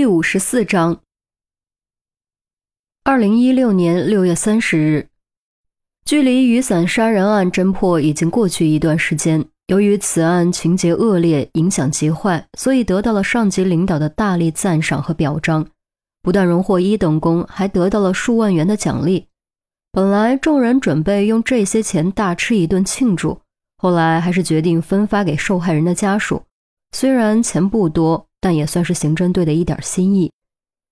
[0.00, 1.02] 第五十四章。
[3.04, 5.08] 二零一六年六月三十日，
[6.06, 9.44] 距离雨伞杀人案侦破已经过去一段时间。
[9.66, 15.68] 由于此案情节恶劣，影响极坏，所以得到了上级领导的大力赞赏和表彰。
[16.22, 19.26] 不但荣获一等功，还得到了数万元的奖励。
[19.92, 23.38] 本来众人准备用这些钱大吃一顿庆祝，
[23.76, 26.44] 后来还是决定分发给受害人的家属。
[26.92, 30.32] 虽然钱不多，但也算是刑侦队的一点心意。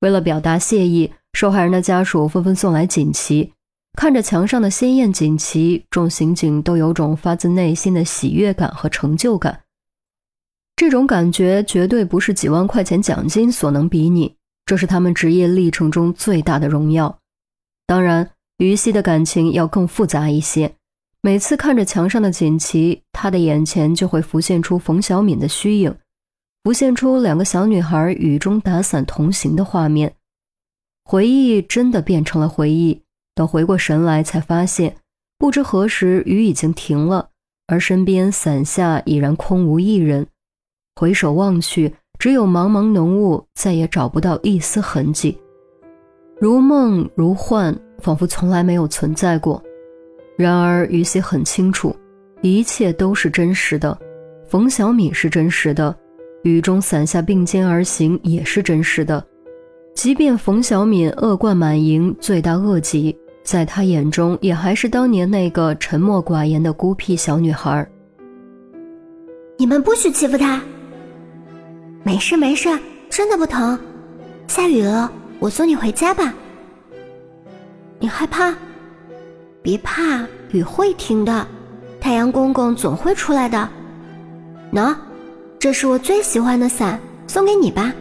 [0.00, 3.52] 为了表达谢意，受害人的家属纷纷送来锦旗。
[3.98, 9.62] 看着墙上的鲜艳锦旗，众刑警都有种发自内心的喜悦感和成就感。
[10.76, 17.18] 这种感觉绝对不是几万块钱奖金所能比拟，这是他们职业历程中最大的荣耀。
[17.86, 20.72] 当然，于西的感情要更复杂一些。
[21.20, 25.94] 每次看着墙上的锦旗，他的眼前就会浮现出冯小敏的虚影，
[26.62, 30.12] 浮现出两个小女孩雨中打伞同行的画面。
[31.04, 33.00] 回忆真的变成了回忆。
[33.34, 34.96] 等回过神来，才发现
[35.38, 37.30] 不知何时雨已经停了，
[37.66, 40.26] 而身边伞下已然空无一人。
[40.96, 45.38] 回首望去，只有茫茫浓雾，再也找不到一丝痕迹，
[46.38, 49.62] 如梦如幻，仿佛从来没有存在过。
[50.36, 51.96] 然而，于西很清楚，
[52.42, 53.98] 一切都是真实的。
[54.46, 55.96] 冯小敏是真实的，
[56.42, 59.24] 雨中伞下并肩而行也是真实的。
[59.94, 67.86] 即便冯小敏恶贯满盈、罪大恶极，在他眼中也还是当年那个沉默寡言的孤僻小女孩。
[69.58, 70.62] 你们不许欺负她。
[72.02, 72.70] 没事没事，
[73.10, 73.78] 真的不疼。
[74.46, 76.32] 下雨了，我送你回家吧。
[77.98, 78.54] 你害怕？
[79.60, 81.46] 别怕，雨会停的，
[82.00, 83.68] 太阳公公总会出来的。
[84.72, 84.96] 喏，
[85.60, 87.92] 这是我最喜欢的伞，送给你吧，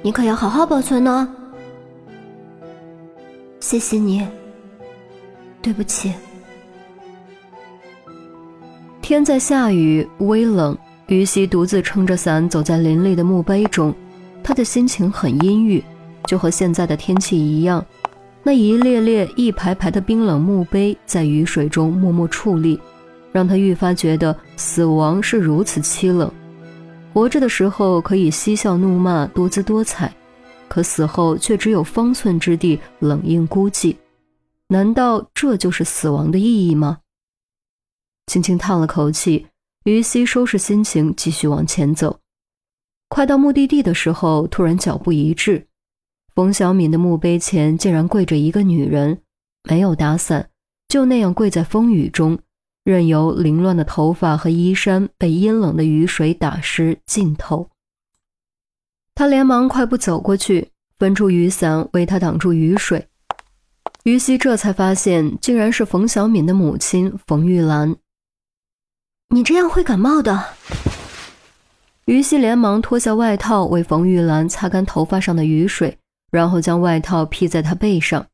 [0.00, 1.28] 你可要好好保存哦。
[3.60, 4.26] 谢谢你。
[5.60, 6.10] 对不起。
[9.02, 10.74] 天在下雨，微冷，
[11.06, 13.94] 于西独自撑着伞走在林立的墓碑中，
[14.42, 15.84] 他的心情很阴郁，
[16.24, 17.84] 就和现在的天气一样。
[18.42, 22.80] 那一列列、一排排的冰冷墓碑在雨水中默默矗立，
[23.32, 26.32] 让他愈发觉得死亡是如此凄冷。
[27.12, 30.10] 活着的时候可以嬉笑怒骂、多姿多彩，
[30.66, 33.94] 可死后却只有方寸之地，冷硬孤寂。
[34.68, 37.00] 难道这就是死亡的意义吗？
[38.26, 39.46] 轻轻叹了口气，
[39.84, 42.18] 于西收拾心情，继续往前走。
[43.08, 45.66] 快到目的地的时候，突然脚步一滞。
[46.34, 49.20] 冯小敏的墓碑前竟然跪着一个女人，
[49.68, 50.48] 没有打伞，
[50.88, 52.38] 就那样跪在风雨中，
[52.84, 57.70] 任由凌乱的头发和衣衫被阴冷的雨水打湿浸透。
[59.14, 63.08] 他连忙快步走过去，分出雨伞为他挡住雨水。
[64.04, 67.96] 于西这才发现，竟然是冯小敏的母亲冯玉兰。
[69.28, 70.44] 你这样会感冒的。
[72.06, 75.98] 于西连忙脱下外套为冯玉兰擦干头发上的雨水。
[76.32, 78.26] 然后将外套披在她背上。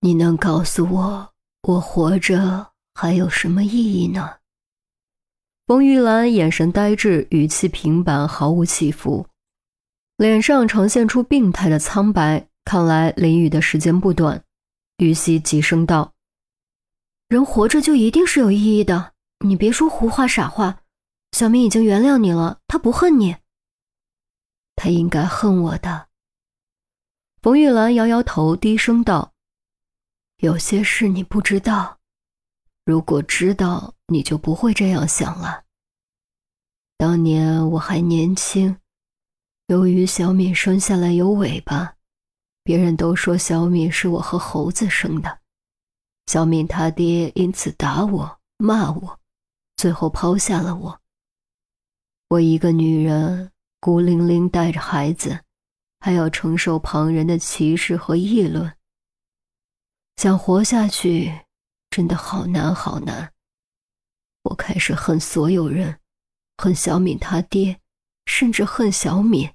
[0.00, 1.30] 你能告诉我，
[1.62, 4.38] 我活着还有什么意义呢？
[5.68, 9.24] 冯玉兰眼神呆滞，语气平板，毫无起伏，
[10.16, 12.48] 脸上呈现出病态的苍白。
[12.64, 14.42] 看来淋雨的时间不短。
[14.96, 16.12] 于西急声道
[17.30, 19.12] ：“人活着就一定是有意义的，
[19.44, 20.80] 你别说胡话傻话。
[21.30, 23.36] 小明已经原谅你了，他不恨你。
[24.74, 26.08] 他应该恨我的。”
[27.40, 29.34] 冯玉兰摇摇头，低声道
[30.42, 31.97] ：“有些事你不知道，
[32.88, 35.62] 如果知道，你就不会这样想了。
[36.96, 38.74] 当年我还年轻，
[39.66, 41.96] 由于小敏生下来有尾巴，
[42.64, 45.38] 别人都说小敏是我和猴子生的。
[46.28, 49.20] 小敏他爹因此打我、骂我，
[49.76, 50.98] 最后抛下了我。
[52.30, 55.38] 我一个女人，孤零零带着孩子。”
[56.00, 58.72] 还要承受旁人的歧视和议论，
[60.16, 61.38] 想活下去
[61.90, 63.32] 真的好难好难。
[64.42, 65.98] 我开始恨所有人，
[66.56, 67.80] 恨小敏他爹，
[68.26, 69.50] 甚至恨小敏。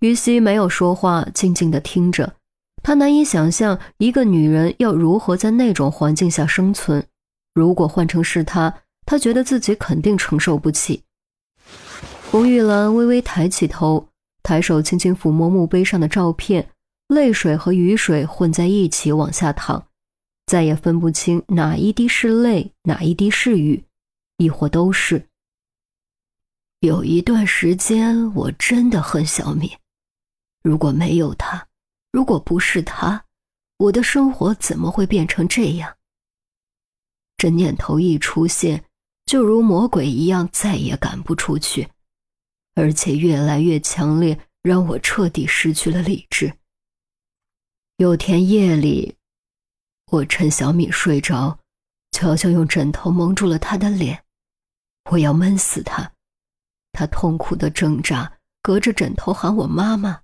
[0.00, 2.36] 于西没有说话，静静的听着。
[2.82, 7.06] 他难以想象一个女人要如何在那种环境下生存。
[7.54, 11.02] 如果换成是他，他觉得自己肯定承受不起。
[12.30, 14.08] 冯玉兰微微抬起头。
[14.42, 16.68] 抬手轻轻抚摸墓碑上的照片，
[17.08, 19.86] 泪水和雨水混在一起往下淌，
[20.46, 23.84] 再也分不清哪一滴是泪，哪一滴是雨，
[24.36, 25.28] 亦或都是。
[26.80, 29.70] 有一段时间，我真的恨小敏。
[30.62, 31.66] 如果没有他，
[32.12, 33.24] 如果不是他，
[33.78, 35.96] 我的生活怎么会变成这样？
[37.36, 38.84] 这念头一出现，
[39.26, 41.88] 就如魔鬼一样，再也赶不出去，
[42.74, 46.52] 而且越来越强烈，让我彻底失去了理智。
[47.96, 49.16] 有天夜里，
[50.14, 51.58] 我趁小敏睡着，
[52.12, 54.22] 悄悄用枕头蒙住了她的脸，
[55.10, 56.12] 我要闷死她。
[56.92, 60.20] 他痛苦的挣扎，隔着枕头喊我妈妈。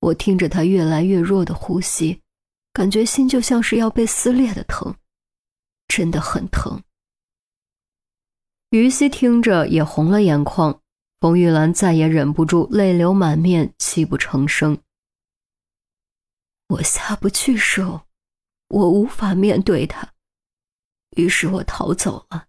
[0.00, 2.20] 我听着他越来越弱的呼吸，
[2.72, 4.96] 感觉心就像是要被撕裂的疼，
[5.86, 6.82] 真的很疼。
[8.70, 10.80] 于西听着也红了眼眶，
[11.20, 14.76] 冯玉兰再也忍不住，泪流满面，泣不成声。
[16.66, 18.00] 我下不去手，
[18.68, 20.12] 我无法面对他，
[21.16, 22.46] 于是我逃走了，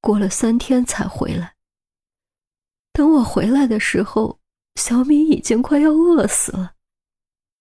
[0.00, 1.56] 过了三天才回来。
[2.92, 4.40] 等我回来的时候，
[4.74, 6.74] 小米已经快要饿死了。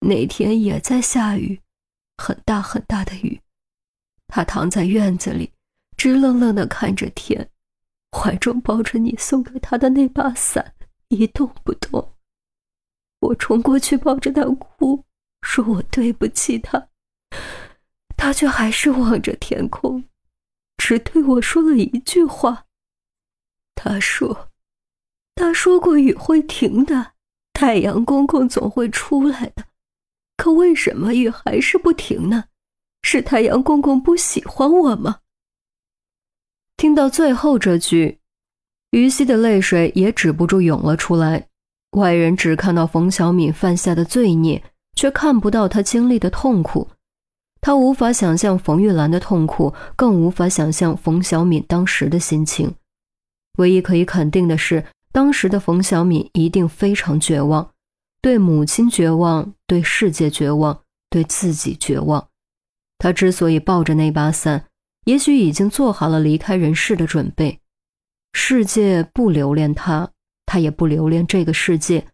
[0.02, 1.62] 那天也在下雨，
[2.18, 3.42] 很大很大的雨。
[4.28, 5.54] 他躺在院子里，
[5.98, 7.50] 直愣愣地看着天，
[8.12, 10.76] 怀中抱着你送给他的那把伞，
[11.10, 12.16] 一动不动。
[13.20, 15.06] 我冲过去抱着他哭，
[15.42, 16.89] 说我对不起他，
[18.22, 20.04] 他却还是望着天空，
[20.76, 22.66] 只对我说了一句话。
[23.74, 24.50] 他说。
[25.36, 27.14] 他说过雨会停的，
[27.54, 29.64] 太阳公公总会出来的。
[30.36, 32.44] 可为什么雨还是不停呢？
[33.04, 35.20] 是太阳公公不喜欢我吗？
[36.76, 38.20] 听到最后这句，
[38.92, 41.48] 于西的泪水也止不住涌了出来。
[41.92, 44.62] 外人只看到冯小敏犯下的罪孽，
[44.94, 46.90] 却看不到她经历的痛苦。
[47.62, 52.76] 他无法想象冯玉兰的痛苦，更无法想象冯小敏当时的心情。
[53.58, 54.86] 唯一可以肯定的是。
[55.12, 57.72] 当时的冯小敏一定非常绝望，
[58.22, 62.28] 对母亲绝望，对世界绝望，对自己绝望。
[63.00, 64.68] 他之所以抱着那把伞，
[65.06, 67.60] 也许已经做好了离开人世的准备。
[68.34, 70.12] 世界不留恋他，
[70.46, 72.06] 他也不留恋这个世界。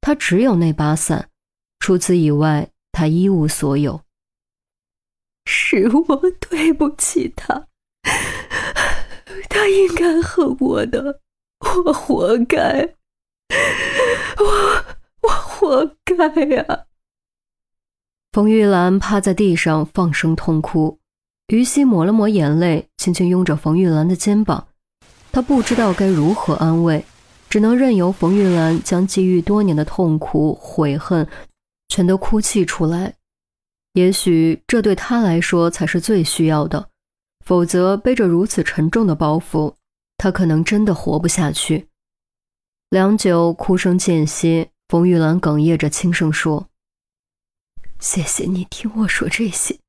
[0.00, 1.28] 他只有那把伞，
[1.80, 4.00] 除此以外，他一无所有。
[5.50, 7.66] 是我对不起他，
[9.48, 11.20] 他应该恨我的。
[11.60, 12.94] 我活该，
[14.38, 14.84] 我
[15.22, 16.14] 我活该
[16.54, 16.84] 呀！
[18.30, 20.98] 冯玉兰趴在地上放声痛哭，
[21.48, 24.68] 于西抹了抹眼泪，轻轻拥着冯玉兰的肩膀。
[25.32, 27.02] 他不知道该如何安慰，
[27.48, 31.26] 只能任由冯玉兰将积郁多年的痛苦、悔恨
[31.88, 33.14] 全都哭泣出来。
[33.98, 36.88] 也许这对他来说才是最需要的，
[37.44, 39.74] 否则背着如此沉重的包袱。
[40.16, 41.88] 他可能真的活不下去。
[42.90, 46.68] 良久，哭声渐歇，冯玉兰哽咽着轻声说
[47.98, 49.80] ：“谢谢你听我说这些，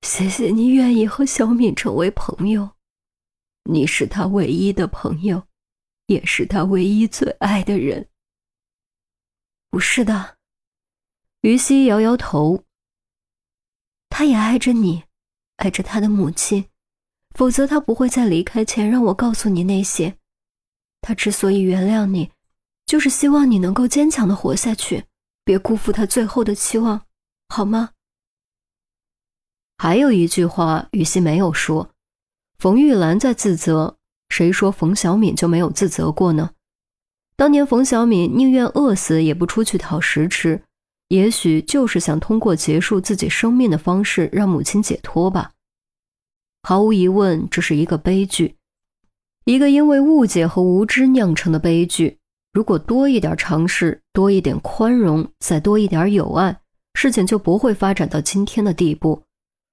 [0.00, 2.70] 谢谢你愿意和小敏成为朋友。
[3.64, 5.42] 你是他唯一的朋友，
[6.06, 8.08] 也是他唯一最爱的人。”
[9.68, 10.38] 不是的，
[11.42, 12.64] 于西摇摇头。
[14.18, 15.04] 他也爱着你，
[15.58, 16.64] 爱着他的母亲。
[17.36, 20.16] 否则，他不会在离开前让我告诉你那些。
[21.00, 22.32] 他之所以原谅你，
[22.84, 25.04] 就是希望你能够坚强的活下去，
[25.44, 27.02] 别辜负他最后的期望，
[27.48, 27.90] 好吗？
[29.76, 31.90] 还有一句话，雨熙没有说。
[32.58, 33.98] 冯玉兰在自责，
[34.30, 36.50] 谁说冯小敏就没有自责过呢？
[37.36, 40.64] 当年冯小敏宁愿饿死也不出去讨食吃，
[41.08, 45.52] 也许就是想通过结束自己生命的方式让母亲解脱吧。
[46.62, 48.56] 毫无疑问，这是一个悲剧，
[49.44, 52.18] 一个因为误解和无知酿成的悲剧。
[52.52, 56.60] 如果多一点尝试，多一点宽容，再多一点友爱，
[56.94, 59.22] 事情就不会发展到今天的地步。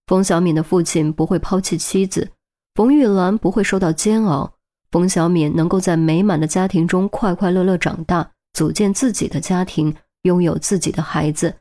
[0.07, 2.29] 冯小敏的父亲不会抛弃妻子，
[2.75, 4.53] 冯玉兰不会受到煎熬，
[4.91, 11.55] 冯小敏能够在美满的家庭中快快乐乐长大，组建自己的家庭，拥有自己的孩子。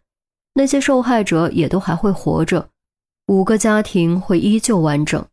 [0.52, 2.68] 那些受害者也都还会活着。
[3.28, 5.26] 五个家庭会依旧完整。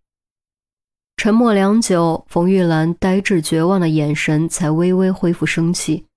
[1.17, 6.07] 沉默良久，冯玉兰呆滞绝望的眼神才微微恢复生气，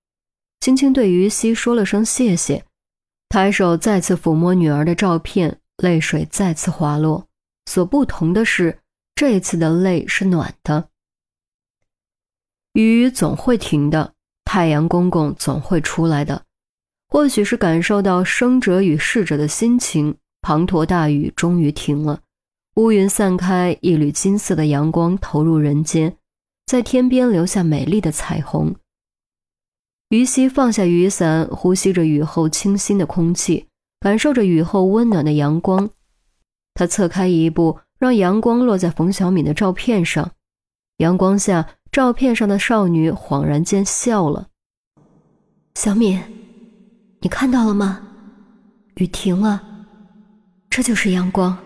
[0.61, 2.63] 轻轻对于西说了声谢谢，
[3.29, 7.27] 抬手再次抚摸女儿的照片，泪水再次滑落。
[7.65, 8.79] 所不同的是，
[9.13, 10.89] 这次的泪是暖的。
[12.73, 14.13] 雨总会停的，
[14.45, 16.44] 太阳公公总会出来的。
[17.15, 20.17] 或许是感受到生者与逝者的心情。
[20.41, 22.19] 滂沱大雨终于停了，
[22.75, 26.17] 乌云散开，一缕金色的阳光投入人间，
[26.65, 28.75] 在天边留下美丽的彩虹。
[30.09, 33.67] 于西放下雨伞，呼吸着雨后清新的空气，
[34.01, 35.89] 感受着雨后温暖的阳光。
[36.73, 40.31] 他侧开一步，让阳光落在冯小敏的照片上。
[40.97, 44.49] 阳光下，照片上的少女恍然间笑了。
[45.75, 46.21] 小敏，
[47.25, 47.99] 你看到了吗？
[48.97, 49.59] 雨停了，
[50.69, 51.57] 这就是阳光。